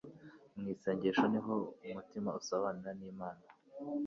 Mu 0.57 0.65
isengesho 0.73 1.25
ni 1.31 1.39
ho 1.45 1.55
umutima 1.87 2.29
usabanira 2.39 2.91
n'Imana. 2.99 3.43